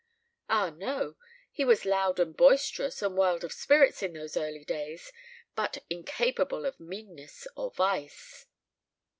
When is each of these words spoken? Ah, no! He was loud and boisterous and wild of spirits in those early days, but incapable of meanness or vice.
Ah, 0.49 0.71
no! 0.71 1.15
He 1.51 1.63
was 1.63 1.85
loud 1.85 2.19
and 2.19 2.35
boisterous 2.35 3.03
and 3.03 3.15
wild 3.15 3.43
of 3.43 3.53
spirits 3.53 4.01
in 4.01 4.13
those 4.13 4.35
early 4.35 4.63
days, 4.65 5.11
but 5.55 5.77
incapable 5.91 6.65
of 6.65 6.79
meanness 6.79 7.47
or 7.55 7.69
vice. 7.69 8.47